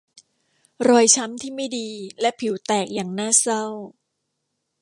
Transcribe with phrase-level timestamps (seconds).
[0.87, 1.89] รอยช้ำที่ไม่ดี
[2.21, 3.65] และผิวแตกอย่างน่าเศร้า